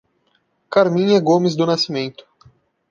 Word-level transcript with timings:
Carminha 0.67 1.19
Gomes 1.21 1.55
do 1.55 1.63
Nascimento 1.63 2.25